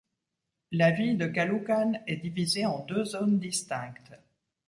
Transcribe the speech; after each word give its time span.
La 0.71 0.89
ville 0.89 1.15
de 1.19 1.27
Caloocan 1.27 1.93
est 2.07 2.15
divisée 2.17 2.65
en 2.65 2.79
deux 2.79 3.05
zones 3.05 3.37
distinctes. 3.37 4.13